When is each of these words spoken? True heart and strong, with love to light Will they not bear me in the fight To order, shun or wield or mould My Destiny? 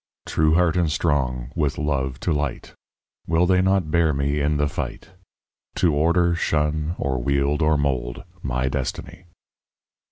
True 0.25 0.55
heart 0.55 0.75
and 0.77 0.91
strong, 0.91 1.51
with 1.55 1.77
love 1.77 2.19
to 2.21 2.33
light 2.33 2.73
Will 3.27 3.45
they 3.45 3.61
not 3.61 3.91
bear 3.91 4.13
me 4.13 4.39
in 4.39 4.57
the 4.57 4.67
fight 4.67 5.11
To 5.75 5.93
order, 5.93 6.33
shun 6.33 6.95
or 6.97 7.21
wield 7.21 7.61
or 7.61 7.77
mould 7.77 8.23
My 8.41 8.67
Destiny? 8.67 9.25